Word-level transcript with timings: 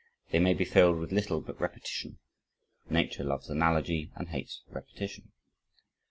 They 0.31 0.39
may 0.39 0.55
be 0.55 0.65
filled 0.65 0.97
with 0.97 1.11
little 1.11 1.41
but 1.41 1.61
repetition. 1.61 2.17
"Nature 2.89 3.23
loves 3.23 3.51
analogy 3.51 4.11
and 4.15 4.29
hates 4.29 4.63
repetition." 4.67 5.31